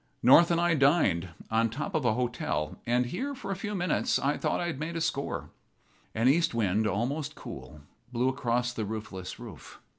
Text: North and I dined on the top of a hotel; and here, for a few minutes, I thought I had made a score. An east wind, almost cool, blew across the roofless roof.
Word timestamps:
North 0.23 0.49
and 0.49 0.59
I 0.59 0.73
dined 0.73 1.29
on 1.51 1.67
the 1.67 1.75
top 1.75 1.93
of 1.93 2.05
a 2.05 2.13
hotel; 2.15 2.75
and 2.87 3.05
here, 3.05 3.35
for 3.35 3.51
a 3.51 3.55
few 3.55 3.75
minutes, 3.75 4.17
I 4.17 4.35
thought 4.35 4.59
I 4.59 4.65
had 4.65 4.79
made 4.79 4.95
a 4.95 4.99
score. 4.99 5.51
An 6.15 6.27
east 6.27 6.55
wind, 6.55 6.87
almost 6.87 7.35
cool, 7.35 7.81
blew 8.11 8.27
across 8.27 8.73
the 8.73 8.83
roofless 8.85 9.37
roof. 9.37 9.79